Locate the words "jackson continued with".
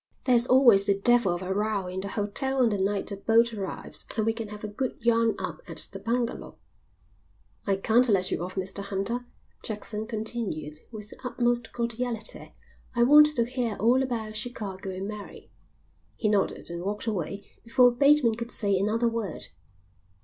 9.61-11.11